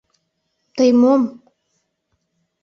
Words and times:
—Тый 0.75 0.89
мом? 1.01 1.21